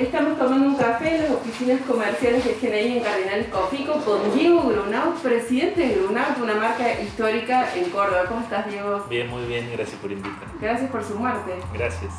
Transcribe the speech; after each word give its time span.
estamos 0.00 0.38
tomando 0.38 0.66
un 0.66 0.76
café 0.76 1.16
en 1.16 1.22
las 1.22 1.32
oficinas 1.32 1.80
comerciales 1.82 2.44
de 2.44 2.54
GNI 2.54 2.98
en 2.98 3.02
Cardenal 3.02 3.46
Cofico 3.50 3.92
con 4.04 4.34
Diego 4.34 4.62
Grunau, 4.62 5.14
presidente 5.22 5.80
de 5.80 5.94
Grunau, 5.96 6.42
una 6.42 6.54
marca 6.54 7.00
histórica 7.00 7.68
en 7.74 7.90
Córdoba. 7.90 8.24
¿Cómo 8.28 8.40
estás, 8.40 8.66
Diego? 8.70 9.04
Bien, 9.10 9.28
muy 9.28 9.44
bien, 9.44 9.68
gracias 9.72 9.98
por 10.00 10.10
invitarme. 10.10 10.54
Gracias 10.60 10.90
por 10.90 11.04
sumarte. 11.04 11.52
Gracias. 11.74 12.12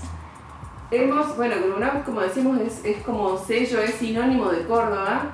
Hemos, 0.91 1.35
bueno, 1.35 1.55
Grunau, 1.65 2.03
como 2.03 2.21
decimos, 2.21 2.59
es, 2.61 2.85
es 2.85 3.01
como 3.03 3.37
sello, 3.37 3.81
es 3.81 3.95
sinónimo 3.95 4.49
de 4.49 4.63
Córdoba, 4.65 5.31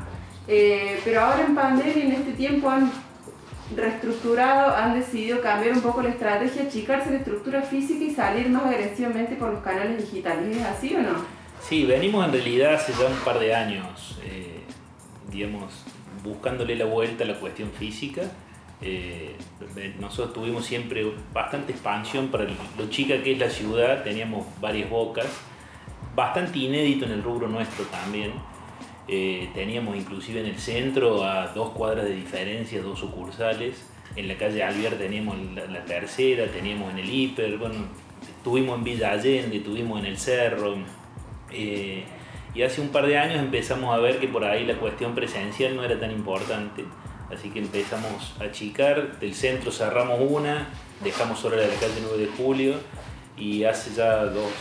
eh, 0.47 1.01
pero 1.03 1.21
ahora 1.21 1.45
en 1.45 1.55
pandemia, 1.55 2.03
en 2.03 2.11
este 2.13 2.31
tiempo, 2.31 2.69
han 2.69 2.91
reestructurado, 3.75 4.73
han 4.73 4.93
decidido 4.93 5.41
cambiar 5.41 5.73
un 5.75 5.81
poco 5.81 6.01
la 6.01 6.09
estrategia, 6.09 6.63
achicarse 6.63 7.11
la 7.11 7.17
estructura 7.17 7.61
física 7.61 8.05
y 8.05 8.15
salir 8.15 8.49
más 8.49 8.65
agresivamente 8.65 9.35
por 9.35 9.51
los 9.51 9.61
canales 9.61 9.97
digitales. 9.97 10.55
¿Es 10.55 10.63
así 10.63 10.95
o 10.95 11.01
no? 11.01 11.36
Sí, 11.61 11.85
venimos 11.85 12.25
en 12.25 12.31
realidad 12.31 12.75
hace 12.75 12.93
ya 12.93 13.07
un 13.07 13.17
par 13.25 13.39
de 13.39 13.53
años, 13.53 14.17
eh, 14.23 14.61
digamos, 15.31 15.83
buscándole 16.23 16.75
la 16.75 16.85
vuelta 16.85 17.23
a 17.23 17.27
la 17.27 17.39
cuestión 17.39 17.71
física. 17.71 18.23
Eh, 18.81 19.35
nosotros 19.99 20.33
tuvimos 20.33 20.65
siempre 20.65 21.03
bastante 21.33 21.71
expansión 21.71 22.27
para 22.27 22.45
lo 22.45 22.89
chica 22.89 23.21
que 23.23 23.33
es 23.33 23.39
la 23.39 23.49
ciudad, 23.49 24.03
teníamos 24.03 24.45
varias 24.61 24.89
bocas, 24.89 25.25
bastante 26.15 26.59
inédito 26.59 27.05
en 27.05 27.11
el 27.11 27.23
rubro 27.23 27.47
nuestro 27.47 27.85
también. 27.85 28.33
Eh, 29.07 29.49
teníamos 29.53 29.95
inclusive 29.95 30.41
en 30.41 30.47
el 30.47 30.59
centro 30.59 31.23
a 31.23 31.47
dos 31.47 31.71
cuadras 31.71 32.05
de 32.05 32.15
diferencia, 32.15 32.81
dos 32.81 32.99
sucursales. 32.99 33.85
En 34.15 34.27
la 34.27 34.35
calle 34.35 34.63
Alviar 34.63 34.93
teníamos 34.93 35.37
la, 35.53 35.85
tercera, 35.85 36.47
teníamos 36.47 36.91
en 36.91 36.99
el 36.99 37.09
Hiper, 37.09 37.57
bueno, 37.57 37.75
estuvimos 38.37 38.77
en 38.77 38.83
Villa 38.83 39.11
Allende, 39.11 39.57
estuvimos 39.57 39.99
en 39.99 40.07
el 40.07 40.17
Cerro. 40.17 40.77
Eh, 41.51 42.03
y 42.53 42.63
hace 42.63 42.81
un 42.81 42.89
par 42.89 43.05
de 43.05 43.17
años 43.17 43.39
empezamos 43.39 43.93
a 43.93 43.99
ver 43.99 44.19
que 44.19 44.27
por 44.27 44.43
ahí 44.43 44.65
la 44.65 44.75
cuestión 44.75 45.13
presencial 45.13 45.75
no 45.75 45.83
era 45.83 45.99
tan 45.99 46.11
importante. 46.11 46.85
Así 47.31 47.49
que 47.49 47.59
empezamos 47.59 48.35
a 48.39 48.45
achicar, 48.45 49.19
del 49.19 49.35
centro 49.35 49.71
cerramos 49.71 50.19
una, 50.21 50.69
dejamos 51.03 51.39
solo 51.39 51.57
la 51.57 51.67
calle 51.67 51.99
9 52.01 52.17
de 52.17 52.27
julio 52.27 52.75
y 53.37 53.65
hace 53.65 53.93
ya 53.93 54.25
dos, 54.25 54.51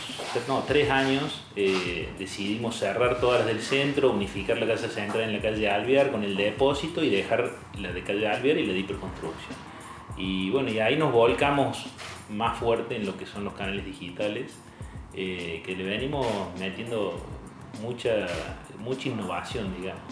no, 0.47 0.63
tres 0.67 0.89
años 0.91 1.43
eh, 1.55 2.09
decidimos 2.19 2.77
cerrar 2.77 3.19
todas 3.19 3.39
las 3.39 3.47
del 3.47 3.61
centro, 3.61 4.11
unificar 4.11 4.57
la 4.59 4.67
casa 4.67 4.87
central 4.87 5.23
en 5.23 5.33
la 5.33 5.41
calle 5.41 5.69
Alvear 5.69 6.11
con 6.11 6.23
el 6.23 6.37
depósito 6.37 7.03
y 7.03 7.09
dejar 7.09 7.51
la 7.79 7.91
de 7.91 8.03
calle 8.03 8.27
Alvear 8.27 8.57
y 8.57 8.67
la 8.67 8.73
de 8.73 8.79
hiperconstrucción. 8.79 9.55
Y 10.17 10.49
bueno, 10.51 10.69
y 10.69 10.79
ahí 10.79 10.95
nos 10.95 11.11
volcamos 11.11 11.85
más 12.29 12.59
fuerte 12.59 12.95
en 12.95 13.05
lo 13.05 13.17
que 13.17 13.25
son 13.25 13.43
los 13.45 13.53
canales 13.53 13.85
digitales, 13.85 14.59
eh, 15.19 15.63
que 15.65 15.75
le 15.75 15.83
venimos 15.83 16.27
metiendo 16.59 17.19
mucha, 17.81 18.27
mucha 18.77 19.09
innovación, 19.09 19.73
digamos. 19.75 20.03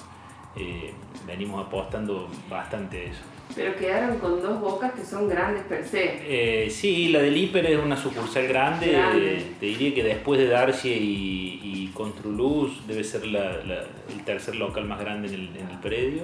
Eh, 0.56 0.94
venimos 1.28 1.66
apostando 1.67 2.28
bastante 2.50 2.97
a 2.97 3.03
eso. 3.03 3.22
Pero 3.53 3.75
quedaron 3.75 4.17
con 4.17 4.42
dos 4.42 4.59
bocas 4.59 4.94
que 4.94 5.03
son 5.03 5.30
grandes 5.30 5.64
per 5.64 5.86
se. 5.86 6.66
Eh, 6.66 6.70
sí, 6.72 7.09
la 7.09 7.20
del 7.20 7.38
Hiper 7.38 7.66
es 7.67 7.78
una 7.78 7.95
sucursal 7.95 8.47
grande. 8.47 9.45
te 9.59 9.66
diría 9.66 9.94
que 9.94 10.03
después 10.03 10.39
de 10.39 10.47
Darcy 10.47 10.89
y, 10.89 11.59
y 11.64 11.88
Construluz 11.94 12.88
debe 12.88 13.03
ser 13.03 13.23
el 13.25 14.23
tercer 14.25 14.56
local 14.56 14.86
más 14.86 15.00
grande 15.00 15.28
en 15.28 15.69
el, 15.69 15.80
predio. 15.81 16.23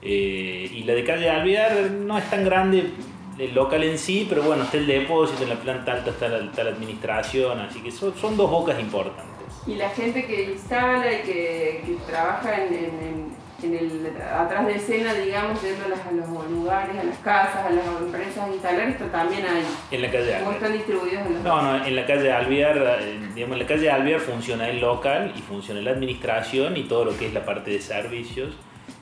Eh, 0.00 0.70
y 0.72 0.84
la 0.84 0.94
de 0.94 1.04
calle 1.04 1.28
Alvear 1.28 1.90
no 1.90 2.16
es 2.16 2.30
tan 2.30 2.44
grande 2.44 2.84
el 3.38 3.54
local 3.54 3.82
en 3.84 3.98
sí, 3.98 4.26
pero 4.28 4.42
bueno, 4.42 4.64
está 4.64 4.76
el 4.76 4.86
depósito, 4.86 5.42
en 5.42 5.50
la 5.50 5.56
planta 5.56 5.92
alta 5.92 6.10
está 6.10 6.28
la, 6.28 6.38
la 6.40 6.70
administración, 6.70 7.60
así 7.60 7.80
que 7.80 7.90
son, 7.90 8.14
son, 8.16 8.36
dos 8.36 8.50
bocas 8.50 8.78
importantes. 8.80 9.46
Y 9.66 9.76
la 9.76 9.90
gente 9.90 10.26
que 10.26 10.50
instala 10.52 11.12
y 11.12 11.22
que, 11.22 11.96
trabaja 12.06 12.64
en 12.64 13.36
en 13.62 13.74
el, 13.74 14.06
atrás 14.22 14.66
de 14.66 14.76
escena, 14.76 15.14
digamos, 15.14 15.60
yendo 15.60 15.84
a, 15.86 16.12
los 16.12 16.50
lugares, 16.50 16.96
a 16.96 17.02
las 17.02 17.18
casas, 17.18 17.66
a 17.66 17.70
las 17.70 17.84
empresas 18.00 18.38
a 18.38 18.52
instalar, 18.52 18.88
esto 18.88 19.04
también 19.06 19.44
hay. 19.44 19.64
En 19.90 20.02
la 20.02 20.10
calle 20.10 20.38
¿Cómo 20.38 20.52
están 20.52 20.72
distribuidos 20.72 21.26
en 21.26 21.42
No, 21.42 21.62
no, 21.62 21.84
en 21.84 21.96
la 21.96 22.06
calle 22.06 22.30
Alvear, 22.30 23.00
eh, 23.00 23.18
digamos, 23.34 23.54
en 23.54 23.62
la 23.62 23.66
calle 23.66 23.90
Alvear 23.90 24.20
funciona 24.20 24.68
el 24.68 24.80
local 24.80 25.32
y 25.36 25.40
funciona 25.40 25.80
la 25.80 25.90
administración 25.90 26.76
y 26.76 26.84
todo 26.84 27.06
lo 27.06 27.18
que 27.18 27.26
es 27.26 27.34
la 27.34 27.44
parte 27.44 27.72
de 27.72 27.80
servicios, 27.80 28.54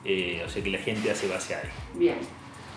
eh, 0.04 0.42
o 0.46 0.48
sea 0.48 0.62
que 0.62 0.70
la 0.70 0.78
gente 0.78 1.10
hace 1.10 1.28
base 1.28 1.54
ahí. 1.54 1.68
Bien. 1.94 2.16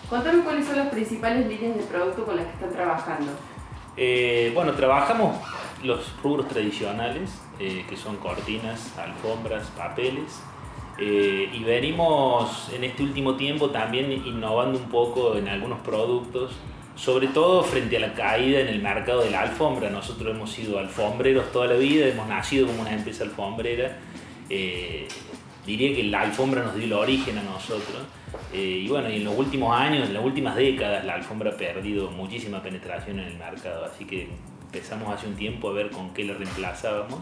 Cuéntanos 0.09 0.43
cuáles 0.43 0.65
son 0.65 0.77
las 0.77 0.89
principales 0.89 1.47
líneas 1.47 1.77
de 1.77 1.83
producto 1.83 2.25
con 2.25 2.35
las 2.35 2.45
que 2.45 2.53
están 2.53 2.71
trabajando. 2.71 3.31
Eh, 3.95 4.51
bueno, 4.55 4.73
trabajamos 4.73 5.37
los 5.83 6.13
rubros 6.23 6.47
tradicionales, 6.47 7.29
que 7.57 7.95
son 7.95 8.17
cortinas, 8.17 8.97
alfombras, 8.97 9.67
papeles. 9.77 10.41
Eh, 11.01 11.49
y 11.53 11.63
venimos 11.63 12.69
en 12.73 12.83
este 12.83 13.03
último 13.03 13.35
tiempo 13.35 13.69
también 13.69 14.11
innovando 14.11 14.77
un 14.77 14.89
poco 14.89 15.37
en 15.37 15.47
algunos 15.47 15.79
productos, 15.79 16.51
sobre 16.95 17.27
todo 17.27 17.63
frente 17.63 17.95
a 17.95 18.01
la 18.01 18.13
caída 18.13 18.59
en 18.59 18.67
el 18.67 18.81
mercado 18.81 19.21
de 19.21 19.31
la 19.31 19.41
alfombra. 19.41 19.89
Nosotros 19.89 20.35
hemos 20.35 20.51
sido 20.51 20.77
alfombreros 20.77 21.51
toda 21.53 21.67
la 21.67 21.75
vida, 21.75 22.07
hemos 22.07 22.27
nacido 22.27 22.67
como 22.67 22.81
una 22.81 22.93
empresa 22.93 23.23
alfombrera. 23.23 23.97
Eh, 24.49 25.07
diría 25.65 25.95
que 25.95 26.03
la 26.03 26.21
alfombra 26.21 26.63
nos 26.63 26.75
dio 26.75 26.83
el 26.85 26.93
origen 26.93 27.37
a 27.37 27.43
nosotros. 27.43 28.03
Eh, 28.51 28.81
y 28.83 28.87
bueno, 28.87 29.09
y 29.09 29.17
en 29.17 29.23
los 29.25 29.37
últimos 29.37 29.75
años, 29.77 30.07
en 30.07 30.13
las 30.13 30.23
últimas 30.23 30.55
décadas, 30.55 31.05
la 31.05 31.13
alfombra 31.13 31.51
ha 31.51 31.57
perdido 31.57 32.09
muchísima 32.11 32.63
penetración 32.63 33.19
en 33.19 33.27
el 33.27 33.37
mercado. 33.37 33.85
Así 33.85 34.05
que 34.05 34.27
empezamos 34.63 35.13
hace 35.13 35.27
un 35.27 35.35
tiempo 35.35 35.69
a 35.69 35.73
ver 35.73 35.91
con 35.91 36.13
qué 36.13 36.23
le 36.23 36.33
reemplazábamos, 36.33 37.19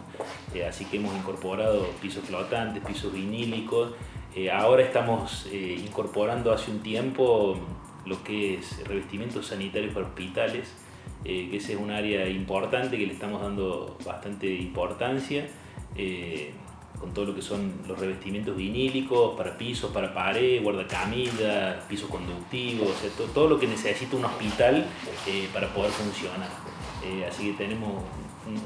eh, 0.54 0.64
así 0.64 0.84
que 0.84 0.98
hemos 0.98 1.14
incorporado 1.16 1.86
pisos 2.00 2.24
flotantes, 2.24 2.82
pisos 2.84 3.12
vinílicos, 3.12 3.92
eh, 4.36 4.50
ahora 4.50 4.82
estamos 4.82 5.48
incorporando 5.50 6.52
hace 6.52 6.70
un 6.70 6.80
tiempo 6.80 7.58
lo 8.04 8.22
que 8.22 8.54
es 8.54 8.86
revestimientos 8.86 9.46
sanitarios 9.46 9.94
para 9.94 10.06
hospitales, 10.06 10.74
que 11.24 11.56
ese 11.56 11.72
es 11.72 11.78
un 11.78 11.90
área 11.90 12.28
importante 12.28 12.96
que 12.96 13.06
le 13.06 13.12
estamos 13.14 13.42
dando 13.42 13.96
bastante 14.04 14.46
importancia 14.54 15.46
con 17.00 17.12
todo 17.14 17.26
lo 17.26 17.34
que 17.34 17.42
son 17.42 17.72
los 17.86 17.98
revestimientos 17.98 18.56
vinílicos 18.56 19.36
para 19.36 19.56
pisos, 19.56 19.90
para 19.90 20.12
pared, 20.12 20.62
guardacamillas, 20.62 21.84
pisos 21.84 22.10
conductivos, 22.10 22.88
todo, 23.34 23.48
lo 23.48 23.58
que 23.58 23.66
necesita 23.66 24.16
un 24.16 24.24
hospital 24.24 24.84
para 25.52 25.72
poder 25.72 25.90
funcionar. 25.90 26.48
Eh, 27.04 27.24
así 27.28 27.50
que 27.50 27.64
tenemos 27.64 28.02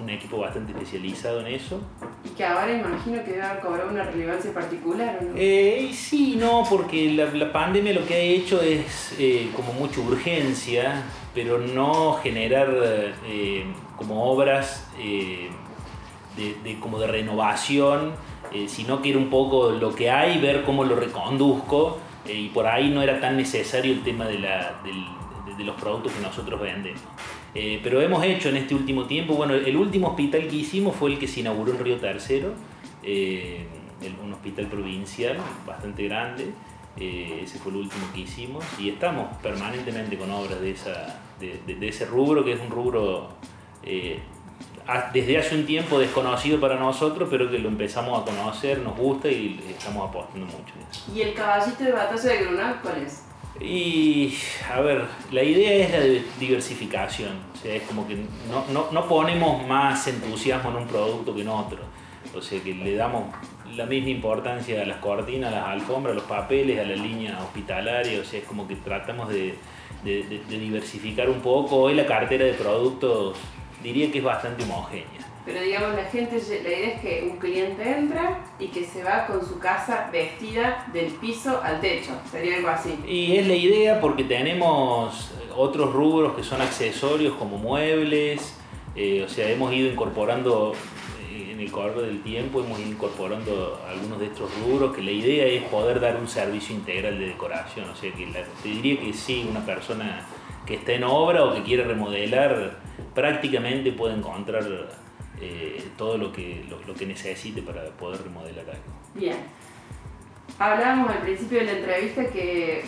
un, 0.01 0.11
equipo 0.11 0.39
bastante 0.39 0.73
especializado 0.73 1.41
en 1.41 1.55
eso. 1.55 1.81
Y 2.25 2.31
que 2.31 2.45
ahora 2.45 2.73
imagino 2.73 3.23
que 3.25 3.39
va 3.39 3.53
a 3.53 3.61
cobrar 3.61 3.89
una 3.89 4.05
relevancia 4.05 4.53
particular, 4.53 5.19
¿no? 5.23 5.33
Eh, 5.37 5.91
sí, 5.93 6.37
no, 6.39 6.65
porque 6.69 7.13
la, 7.13 7.53
pandemia 7.53 7.93
lo 7.93 8.07
que 8.07 8.15
ha 8.15 8.19
hecho 8.19 8.61
es 8.61 9.15
eh, 9.19 9.51
como 9.55 9.73
mucha 9.73 10.01
urgencia, 10.01 11.03
pero 11.35 11.59
no 11.59 12.15
generar 12.15 12.69
eh, 13.27 13.65
como 13.97 14.25
obras 14.25 14.87
de, 16.37 16.79
como 16.81 16.99
de 16.99 17.07
renovación, 17.07 18.13
sino 18.67 19.01
que 19.01 19.11
era 19.11 19.19
un 19.19 19.31
poco 19.31 19.71
lo 19.71 19.95
que 19.95 20.11
hay, 20.11 20.39
ver 20.41 20.63
cómo 20.65 20.85
lo 20.85 20.97
reconduzco, 20.97 21.99
y 22.27 22.49
por 22.49 22.67
ahí 22.67 22.91
no 22.91 23.03
era 23.03 23.21
tan 23.21 23.37
necesario 23.37 23.93
el 23.93 24.03
tema 24.03 24.27
de, 24.27 24.39
la, 24.39 24.81
de 25.57 25.65
los 25.65 25.81
productos 25.81 26.13
que 26.13 26.21
nosotros 26.21 26.61
vendemos. 26.61 27.01
Eh, 27.55 27.81
pero 27.83 28.01
hemos 28.01 28.25
hecho 28.25 28.49
en 28.49 28.57
este 28.57 28.75
último 28.75 29.05
tiempo, 29.05 29.35
bueno, 29.35 29.55
el 29.55 29.77
último 29.77 30.09
hospital 30.09 30.49
que 30.49 30.57
hicimos 30.57 30.97
fue 30.97 31.13
el 31.13 31.19
que 31.19 31.29
se 31.29 31.41
inauguró 31.41 31.73
en 31.73 31.79
Río 31.81 31.97
Tercero, 31.99 32.55
eh, 33.03 33.67
un 34.23 34.33
hospital 34.33 34.67
provincial 34.67 35.37
bastante 35.67 36.05
grande, 36.05 36.51
eh, 36.97 37.41
ese 37.45 37.59
fue 37.59 37.73
el 37.73 37.79
último 37.79 38.07
que 38.15 38.21
hicimos 38.21 38.65
y 38.79 38.89
estamos 38.89 39.37
permanentemente 39.43 40.17
con 40.17 40.31
obras 40.31 40.61
de, 40.61 40.71
esa, 40.71 41.21
de, 41.39 41.89
ese 41.89 42.07
rubro, 42.07 42.45
que 42.45 42.53
es 42.53 42.61
un 42.61 42.71
rubro 42.71 43.29
desde 45.13 45.39
hace 45.39 45.55
un 45.55 45.65
tiempo 45.65 45.99
desconocido 45.99 46.61
para 46.61 46.77
nosotros, 46.77 47.29
pero 47.31 47.51
que 47.51 47.59
lo 47.59 47.69
empezamos 47.69 48.21
a 48.21 48.25
conocer, 48.25 48.79
nos 48.79 48.97
gusta 48.97 49.29
y 49.29 49.61
estamos 49.69 50.09
apostando 50.09 50.47
mucho. 50.47 50.75
¿Y 51.15 51.21
el 51.21 51.35
caballito 51.35 51.85
de 51.85 51.93
batalla 51.93 52.31
de 52.31 52.39
Grunal 52.45 52.81
cuál 52.83 53.03
es? 53.03 53.23
Y, 53.61 54.35
a 54.73 54.81
ver, 54.81 55.05
la 55.31 55.43
idea 55.43 55.87
es 55.87 55.93
la 55.93 56.23
diversificación. 56.41 57.33
O 57.55 57.57
sea, 57.57 57.75
es 57.75 57.83
como 57.83 58.09
que 58.09 58.17
no, 58.17 58.65
no, 58.73 58.91
no, 58.91 59.07
ponemos 59.07 59.67
más 59.67 60.09
entusiasmo 60.09 60.71
en 60.71 60.77
un 60.77 60.87
producto 60.87 61.35
que 61.35 61.43
en 61.43 61.49
otro. 61.49 61.79
O 62.35 62.41
sea, 62.41 62.61
que 62.63 62.75
le 62.75 62.97
damos 62.97 63.25
la 63.77 63.87
misma 63.87 64.11
importancia 64.11 64.83
a 64.83 64.85
las 64.85 64.97
cortinas, 64.99 65.53
a 65.53 65.57
las 65.57 65.69
alfombras, 65.69 66.13
a 66.13 66.15
los 66.17 66.25
papeles, 66.25 66.81
a 66.81 66.85
la 66.85 66.97
línea 66.97 67.39
hospitalaria. 67.41 68.21
O 68.21 68.25
sea, 68.25 68.41
es 68.41 68.47
como 68.47 68.67
que 68.67 68.77
tratamos 68.77 69.29
de, 69.29 69.55
de, 70.03 70.43
de 70.49 70.59
diversificar 70.59 71.29
un 71.29 71.41
poco. 71.41 71.77
Hoy 71.77 71.95
la 71.95 72.07
cartera 72.07 72.45
de 72.47 72.55
productos 72.55 73.37
diría 73.83 74.11
que 74.11 74.19
es 74.19 74.25
bastante 74.25 74.65
homogénea. 74.65 75.21
Pero 75.45 75.61
digamos, 75.61 75.97
la 75.97 76.05
gente, 76.05 76.41
la 76.63 76.69
idea 76.69 76.95
es 76.95 77.01
que 77.01 77.29
un 77.29 77.37
cliente 77.39 77.83
entra 77.83 78.45
y 78.61 78.69
que 78.69 78.85
se 78.85 79.03
va 79.03 79.27
con 79.27 79.45
su 79.45 79.59
casa 79.59 80.09
vestida 80.13 80.87
del 80.93 81.07
piso 81.07 81.61
al 81.63 81.81
techo, 81.81 82.13
sería 82.31 82.57
algo 82.59 82.69
así. 82.69 82.97
Y 83.07 83.37
es 83.37 83.49
la 83.49 83.55
idea 83.55 84.01
porque 84.01 84.23
tenemos 84.23 85.33
otros 85.57 85.93
rubros 85.93 86.35
que 86.35 86.45
son 86.45 86.63
accesorios 86.63 87.35
como 87.35 87.59
muebles, 87.59 88.57
eh, 88.95 89.25
o 89.25 89.29
sea, 89.29 89.51
hemos 89.51 89.73
ido 89.73 89.91
incorporando 89.91 90.75
en 91.53 91.61
el 91.61 91.71
correr 91.71 92.07
del 92.07 92.23
tiempo 92.23 92.61
hemos 92.61 92.79
ido 92.81 92.91
incorporando 92.91 93.81
algunos 93.89 94.19
de 94.19 94.27
estos 94.27 94.51
rubros, 94.61 94.95
que 94.95 95.03
la 95.03 95.11
idea 95.11 95.47
es 95.47 95.63
poder 95.65 96.01
dar 96.01 96.17
un 96.17 96.29
servicio 96.29 96.75
integral 96.75 97.19
de 97.19 97.27
decoración. 97.27 97.89
O 97.89 97.95
sea, 97.95 98.13
que 98.13 98.27
te 98.63 98.69
diría 98.69 99.01
que 99.01 99.13
sí, 99.13 99.47
una 99.49 99.65
persona 99.65 100.27
que 100.67 100.75
está 100.75 100.93
en 100.93 101.05
obra 101.05 101.45
o 101.45 101.55
que 101.55 101.63
quiere 101.63 101.85
remodelar, 101.85 102.79
prácticamente 103.15 103.93
puede 103.93 104.15
encontrar 104.15 104.65
eh, 105.41 105.91
todo 105.97 106.19
lo 106.19 106.33
que, 106.33 106.65
lo, 106.69 106.95
que 106.95 107.07
necesite 107.07 107.63
para 107.63 107.85
poder 107.91 108.23
remodelar 108.23 108.65
algo. 108.71 108.93
Bien. 109.15 109.37
Hablábamos 110.59 111.11
al 111.11 111.19
principio 111.19 111.59
de 111.61 111.65
la 111.65 111.73
entrevista 111.73 112.27
que 112.27 112.81
eh, 112.81 112.85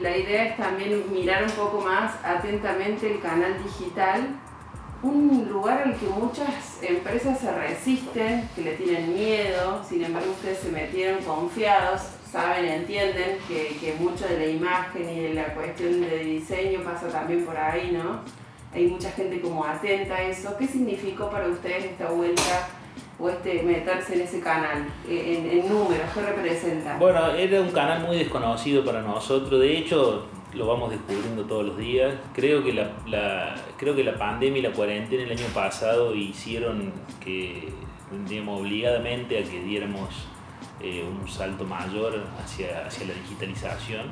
la 0.00 0.16
idea 0.16 0.46
es 0.46 0.56
también 0.56 1.02
mirar 1.12 1.44
un 1.44 1.50
poco 1.52 1.80
más 1.80 2.14
atentamente 2.24 3.12
el 3.12 3.20
canal 3.20 3.62
digital 3.62 4.28
un 5.02 5.48
lugar 5.48 5.82
al 5.82 5.96
que 5.96 6.06
muchas 6.06 6.80
empresas 6.80 7.40
se 7.40 7.52
resisten, 7.52 8.48
que 8.54 8.62
le 8.62 8.74
tienen 8.74 9.12
miedo, 9.12 9.82
sin 9.86 10.04
embargo 10.04 10.30
ustedes 10.30 10.58
se 10.58 10.70
metieron 10.70 11.22
confiados, 11.24 12.02
saben, 12.30 12.66
entienden 12.66 13.38
que, 13.48 13.76
que 13.80 13.96
mucho 13.98 14.26
de 14.28 14.38
la 14.38 14.46
imagen 14.46 15.10
y 15.10 15.20
de 15.20 15.34
la 15.34 15.54
cuestión 15.54 16.00
de 16.00 16.18
diseño 16.18 16.82
pasa 16.84 17.08
también 17.08 17.44
por 17.44 17.56
ahí, 17.56 17.90
¿no? 17.92 18.20
Hay 18.74 18.86
mucha 18.86 19.10
gente 19.10 19.40
como 19.40 19.64
atenta 19.64 20.14
a 20.14 20.22
eso. 20.22 20.56
¿Qué 20.56 20.66
significó 20.66 21.30
para 21.30 21.48
ustedes 21.48 21.84
esta 21.84 22.10
vuelta 22.10 22.68
o 23.18 23.28
este 23.28 23.62
meterse 23.62 24.14
en 24.14 24.20
ese 24.22 24.40
canal, 24.40 24.86
en, 25.08 25.50
en 25.50 25.68
números? 25.68 26.06
¿Qué 26.14 26.22
representa? 26.22 26.96
Bueno, 26.98 27.30
era 27.32 27.60
un 27.60 27.70
canal 27.70 28.02
muy 28.06 28.18
desconocido 28.18 28.84
para 28.84 29.02
nosotros. 29.02 29.60
De 29.60 29.76
hecho, 29.76 30.26
lo 30.54 30.66
vamos 30.66 30.90
descubriendo 30.90 31.44
todos 31.44 31.66
los 31.66 31.78
días. 31.78 32.14
Creo 32.34 32.62
que 32.64 32.72
la, 32.72 33.54
creo 33.76 33.94
que 33.94 34.04
la 34.04 34.16
pandemia 34.16 34.58
y 34.58 34.62
la 34.62 34.72
cuarentena 34.72 35.22
el 35.22 35.32
año 35.32 35.46
pasado 35.54 36.14
hicieron 36.14 36.92
que, 37.22 37.68
digamos, 38.28 38.60
obligadamente 38.60 39.38
a 39.38 39.42
que 39.42 39.60
diéramos 39.62 40.08
eh, 40.80 41.04
un 41.04 41.28
salto 41.28 41.64
mayor 41.64 42.22
hacia, 42.42 42.86
hacia 42.86 43.06
la 43.06 43.14
digitalización. 43.14 44.10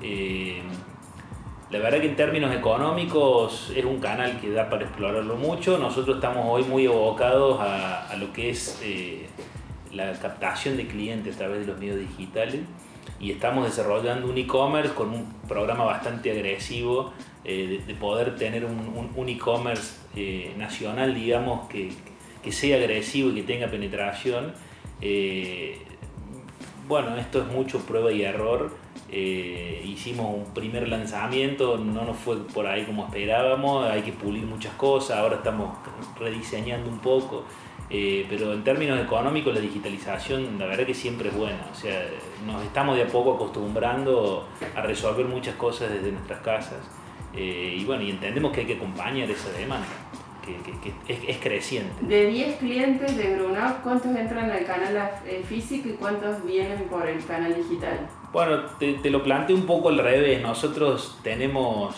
Eh, 0.00 0.62
la 1.72 1.78
verdad 1.78 2.00
que 2.00 2.06
en 2.08 2.16
términos 2.16 2.54
económicos 2.54 3.72
es 3.74 3.84
un 3.86 3.98
canal 3.98 4.38
que 4.40 4.50
da 4.50 4.68
para 4.68 4.84
explorarlo 4.84 5.36
mucho. 5.36 5.78
Nosotros 5.78 6.16
estamos 6.16 6.44
hoy 6.46 6.64
muy 6.64 6.86
abocados 6.86 7.58
a, 7.60 8.14
lo 8.18 8.30
que 8.30 8.50
es 8.50 8.78
eh, 8.84 9.26
la 9.90 10.12
captación 10.12 10.76
de 10.76 10.86
clientes 10.86 11.36
a 11.36 11.38
través 11.38 11.60
de 11.60 11.72
los 11.72 11.80
medios 11.80 11.98
digitales 11.98 12.60
y 13.18 13.30
estamos 13.30 13.64
desarrollando 13.64 14.28
un 14.28 14.36
e-commerce 14.36 14.92
con 14.92 15.08
un 15.10 15.32
programa 15.48 15.84
bastante 15.84 16.30
agresivo 16.30 17.14
eh, 17.42 17.82
de, 17.86 17.94
poder 17.94 18.36
tener 18.36 18.66
un, 18.66 19.28
e-commerce 19.28 19.96
eh, 20.14 20.52
nacional, 20.58 21.14
digamos, 21.14 21.68
que, 21.68 21.90
que, 22.42 22.52
sea 22.52 22.76
agresivo 22.76 23.30
y 23.30 23.36
que 23.36 23.42
tenga 23.44 23.68
penetración. 23.68 24.52
Eh, 25.00 25.78
bueno, 26.86 27.16
esto 27.16 27.40
es 27.40 27.46
mucho 27.46 27.78
prueba 27.86 28.12
y 28.12 28.22
error. 28.22 28.70
Hicimos 29.12 30.34
un 30.34 30.54
primer 30.54 30.88
lanzamiento, 30.88 31.76
no 31.76 32.04
nos 32.04 32.16
fue 32.16 32.46
por 32.48 32.66
ahí 32.66 32.84
como 32.84 33.04
esperábamos, 33.04 33.90
hay 33.90 34.02
que 34.02 34.12
pulir 34.12 34.44
muchas 34.44 34.72
cosas, 34.74 35.18
ahora 35.18 35.36
estamos 35.36 35.76
rediseñando 36.18 36.88
un 36.88 36.98
poco. 36.98 37.44
Eh, 37.94 38.24
pero 38.30 38.54
en 38.54 38.64
términos 38.64 38.98
económicos 38.98 39.52
la 39.52 39.60
digitalización 39.60 40.58
la 40.58 40.64
verdad 40.64 40.86
que 40.86 40.94
siempre 40.94 41.28
es 41.28 41.36
buena, 41.36 41.60
o 41.70 41.74
sea, 41.74 42.06
nos 42.46 42.64
estamos 42.64 42.96
de 42.96 43.02
a 43.02 43.06
poco 43.06 43.34
acostumbrando 43.34 44.48
a 44.74 44.80
resolver 44.80 45.26
muchas 45.26 45.56
cosas 45.56 45.90
desde 45.90 46.10
nuestras 46.10 46.40
casas 46.40 46.78
eh, 47.34 47.76
y 47.78 47.84
bueno, 47.84 48.02
y 48.02 48.10
entendemos 48.10 48.50
que 48.52 48.60
hay 48.60 48.66
que 48.66 48.76
acompañar 48.76 49.30
esa 49.30 49.50
demanda, 49.52 49.86
que, 50.42 51.30
es, 51.30 51.36
creciente. 51.36 51.92
De 52.06 52.28
10 52.28 52.56
clientes 52.56 53.14
de 53.14 53.36
Grunau, 53.36 53.82
¿cuántos 53.82 54.16
entran 54.16 54.50
al 54.50 54.64
canal 54.64 55.10
eh, 55.26 55.42
físico 55.46 55.90
y 55.90 55.92
cuántos 55.92 56.44
vienen 56.46 56.84
por 56.84 57.06
el 57.06 57.22
canal 57.24 57.54
digital? 57.54 58.08
Bueno, 58.32 58.60
te, 58.78 58.94
te 58.94 59.10
lo 59.10 59.22
planteo 59.22 59.54
un 59.54 59.66
poco 59.66 59.90
al 59.90 59.98
revés, 59.98 60.40
nosotros 60.40 61.18
tenemos, 61.22 61.94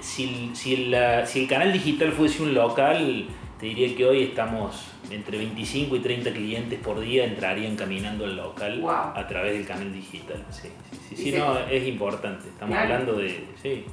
si, 0.00 0.50
si, 0.54 0.74
el, 0.74 1.26
si 1.26 1.40
el 1.40 1.48
canal 1.48 1.72
digital 1.72 2.12
fuese 2.12 2.42
un 2.42 2.54
local, 2.54 3.26
te 3.58 3.66
diría 3.66 3.96
que 3.96 4.06
hoy 4.06 4.22
estamos 4.22 4.86
entre 5.10 5.38
25 5.38 5.96
y 5.96 6.00
30 6.00 6.32
clientes 6.32 6.78
por 6.78 7.00
día 7.00 7.24
entrarían 7.24 7.74
caminando 7.76 8.24
al 8.24 8.36
local 8.36 8.84
a 8.88 9.26
través 9.26 9.54
del 9.54 9.66
canal 9.66 9.92
digital. 9.92 10.44
Sí, 10.50 10.68
sí, 11.08 11.16
sí, 11.16 11.32
no, 11.32 11.58
es 11.58 11.86
importante. 11.88 12.48
Estamos 12.48 12.76
hablando 12.76 13.14
de 13.14 13.44
sí, 13.60 13.84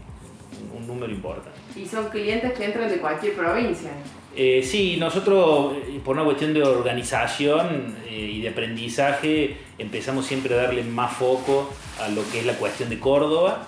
un 0.75 0.87
número 0.87 1.11
importante. 1.11 1.57
¿Y 1.75 1.85
son 1.85 2.09
clientes 2.09 2.53
que 2.53 2.65
entran 2.65 2.89
de 2.89 2.97
cualquier 2.97 3.33
provincia? 3.33 3.91
Eh, 4.35 4.61
sí, 4.63 4.97
nosotros 4.99 5.77
eh, 5.77 5.99
por 6.03 6.15
una 6.15 6.25
cuestión 6.25 6.53
de 6.53 6.61
organización 6.61 7.95
eh, 8.05 8.31
y 8.33 8.41
de 8.41 8.49
aprendizaje 8.49 9.57
empezamos 9.77 10.25
siempre 10.25 10.53
a 10.53 10.57
darle 10.63 10.83
más 10.83 11.13
foco 11.13 11.71
a 12.01 12.09
lo 12.09 12.21
que 12.31 12.39
es 12.39 12.45
la 12.45 12.53
cuestión 12.53 12.89
de 12.89 12.99
Córdoba, 12.99 13.67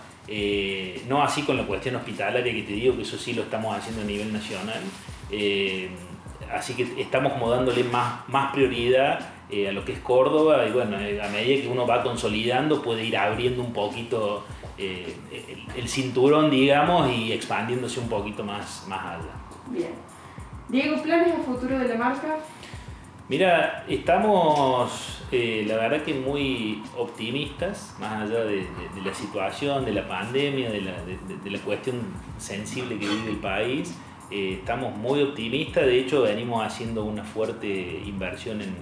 no 1.08 1.24
así 1.24 1.44
con 1.44 1.56
la 1.56 1.66
cuestión 1.66 1.96
hospitalaria 1.96 2.54
que 2.54 2.64
te 2.64 2.74
digo 2.74 2.98
que 2.98 3.04
eso 3.04 3.18
sí 3.18 3.32
lo 3.32 3.44
estamos 3.44 3.78
haciendo 3.78 4.02
a 4.02 4.06
nivel 4.06 4.34
nacional. 4.34 4.82
Eh, 5.32 5.90
así 6.54 6.74
que 6.74 7.02
estamos 7.02 7.34
como 7.34 7.50
dándole 7.50 7.84
más, 7.84 8.28
más 8.30 8.54
prioridad 8.54 9.20
eh, 9.50 9.70
a 9.70 9.72
lo 9.72 9.84
que 9.84 9.94
es 9.94 10.00
Córdoba 10.00 10.66
y 10.68 10.72
bueno, 10.72 11.00
eh, 11.00 11.22
a 11.22 11.28
medida 11.30 11.62
que 11.62 11.68
uno 11.68 11.86
va 11.86 12.04
consolidando 12.04 12.82
puede 12.82 13.04
ir 13.04 13.18
abriendo 13.18 13.62
un 13.64 13.74
poquito 13.74 14.46
el, 14.78 15.88
cinturón, 15.88 16.50
digamos, 16.50 17.12
y 17.12 17.32
expandiéndose 17.32 18.00
un 18.00 18.10
poquito 18.10 18.44
más, 18.44 18.86
más 18.88 19.06
allá. 19.06 19.34
Bien. 19.68 19.92
Diego, 20.70 21.02
¿planes 21.02 21.34
a 21.34 21.40
futuro 21.40 21.80
de 21.80 21.88
la 21.88 21.96
marca? 21.96 22.38
Mira, 23.30 23.86
estamos 23.88 25.24
la 25.32 25.76
verdad 25.76 26.04
que 26.04 26.14
muy 26.14 26.82
optimistas, 26.98 27.96
más 28.00 28.24
allá 28.24 28.46
de, 28.46 28.66
la 29.04 29.14
situación, 29.14 29.84
de 29.84 29.92
la 29.92 30.08
pandemia, 30.08 30.70
de 30.70 30.82
la, 30.82 30.94
de 31.04 31.50
la 31.50 31.60
cuestión 31.60 32.02
sensible 32.38 32.98
que 32.98 33.08
vive 33.08 33.32
el 33.32 33.38
país. 33.38 33.94
Eh, 34.30 34.58
estamos 34.60 34.96
muy 34.98 35.22
optimistas, 35.22 35.86
de 35.86 36.00
hecho 36.00 36.24
venimos 36.24 36.66
haciendo 36.66 37.06
una 37.06 37.24
fuerte 37.24 38.02
inversión 38.06 38.62
en, 38.62 38.76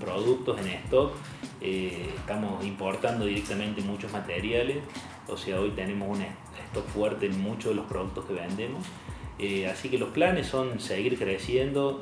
productos, 0.00 0.60
en 0.60 0.66
stock. 0.66 1.12
Eh, 1.60 2.10
estamos 2.16 2.62
importando 2.64 3.24
directamente 3.24 3.80
muchos 3.80 4.12
materiales, 4.12 4.78
o 5.28 5.36
sea, 5.36 5.60
hoy 5.60 5.70
tenemos 5.70 6.08
un 6.08 6.24
stock 6.66 6.86
fuerte 6.88 7.26
en 7.26 7.40
muchos 7.40 7.70
de 7.70 7.74
los 7.76 7.86
productos 7.86 8.24
que 8.26 8.34
vendemos. 8.34 8.84
Eh, 9.36 9.66
así 9.66 9.88
que 9.88 9.98
los 9.98 10.10
planes 10.10 10.46
son 10.46 10.78
seguir 10.78 11.18
creciendo, 11.18 12.00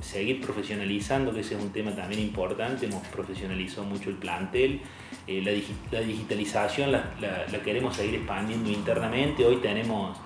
seguir 0.00 0.40
profesionalizando, 0.40 1.34
que 1.34 1.40
ese 1.40 1.54
es 1.54 1.62
un 1.62 1.70
tema 1.70 1.94
también 1.94 2.22
importante. 2.22 2.86
Hemos 2.86 3.06
profesionalizado 3.08 3.84
mucho 3.84 4.08
el 4.08 4.16
plantel. 4.16 4.80
La, 5.26 6.00
digitalización 6.00 6.92
la, 6.92 7.12
la, 7.20 7.58
queremos 7.62 7.96
seguir 7.96 8.14
expandiendo 8.14 8.70
internamente. 8.70 9.44
Hoy 9.44 9.56
tenemos 9.56 10.16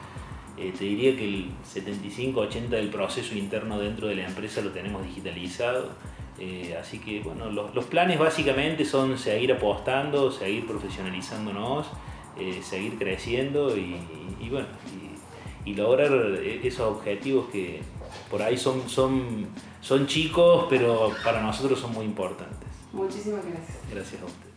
eh, 0.60 0.74
te 0.76 0.84
diría 0.84 1.16
que 1.16 1.24
el 1.24 1.46
75-80 1.64 2.68
del 2.68 2.90
proceso 2.90 3.34
interno 3.34 3.78
dentro 3.78 4.08
de 4.08 4.16
la 4.16 4.26
empresa 4.26 4.60
lo 4.60 4.70
tenemos 4.70 5.02
digitalizado. 5.06 5.88
Eh, 6.40 6.75
así 6.80 6.99
que 6.99 7.20
bueno, 7.20 7.50
los, 7.50 7.85
planes 7.85 8.18
básicamente 8.18 8.87
son 8.87 9.18
seguir 9.18 9.52
apostando, 9.52 10.32
seguir 10.32 10.66
profesionalizándonos, 10.66 11.87
eh, 12.38 12.61
seguir 12.62 12.97
creciendo 12.99 13.76
y, 13.76 14.00
bueno, 14.50 14.66
y, 15.66 15.75
lograr 15.75 16.11
esos 16.42 16.97
objetivos 16.97 17.49
que 17.50 17.80
por 18.30 18.42
ahí 18.42 18.56
son, 18.56 18.88
son, 18.88 19.47
son 19.80 20.06
chicos, 20.06 20.66
pero 20.68 21.12
para 21.23 21.42
nosotros 21.42 21.78
son 21.78 21.92
muy 21.92 22.06
importantes. 22.06 22.68
Muchísimas 22.92 23.44
gracias. 23.44 23.78
Gracias 23.92 24.23
a 24.23 24.25
usted. 24.25 24.50